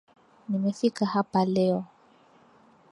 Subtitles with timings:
[0.49, 1.85] Nimefika hapa leo